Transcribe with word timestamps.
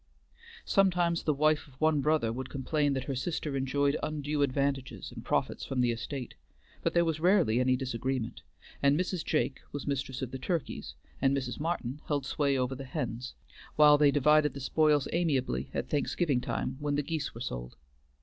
Sometimes 0.65 1.21
the 1.21 1.31
wife 1.35 1.67
of 1.67 1.79
one 1.79 2.01
brother 2.01 2.33
would 2.33 2.49
complain 2.49 2.93
that 2.93 3.03
her 3.03 3.13
sister 3.13 3.55
enjoyed 3.55 3.95
undue 4.01 4.41
advantages 4.41 5.11
and 5.11 5.23
profits 5.23 5.63
from 5.63 5.79
the 5.79 5.91
estate, 5.91 6.33
but 6.81 6.95
there 6.95 7.05
was 7.05 7.19
rarely 7.19 7.59
any 7.59 7.75
disagreement, 7.75 8.41
and 8.81 8.99
Mrs. 8.99 9.23
Jake 9.23 9.59
was 9.71 9.85
mistress 9.85 10.23
of 10.23 10.31
the 10.31 10.39
turkeys 10.39 10.95
and 11.21 11.37
Mrs. 11.37 11.59
Martin 11.59 12.01
held 12.07 12.25
sway 12.25 12.57
over 12.57 12.73
the 12.73 12.85
hens, 12.85 13.35
while 13.75 13.99
they 13.99 14.09
divided 14.09 14.55
the 14.55 14.59
spoils 14.59 15.07
amiably 15.13 15.69
at 15.71 15.87
Thanksgiving 15.87 16.41
time 16.41 16.77
when 16.79 16.95
the 16.95 17.03
geese 17.03 17.35
were 17.35 17.41
sold. 17.41 17.75